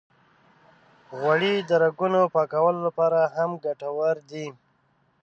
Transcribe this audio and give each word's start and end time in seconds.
غوړې 1.17 1.53
د 1.69 1.71
رګونو 1.83 2.17
د 2.27 2.31
پاکولو 2.35 2.79
لپاره 2.87 3.19
هم 3.35 3.51
ګټورې 3.65 4.23
دي. 4.29 4.47